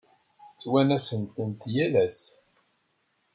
[0.53, 2.21] Ttwanasen-tent yal ass.